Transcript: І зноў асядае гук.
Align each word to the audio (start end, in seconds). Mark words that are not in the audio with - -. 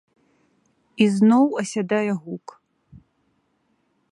І 1.03 1.09
зноў 1.17 1.45
асядае 1.63 2.11
гук. 2.23 2.47